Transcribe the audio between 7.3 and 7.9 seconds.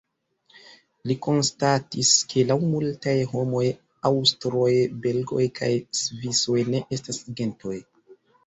gentoj.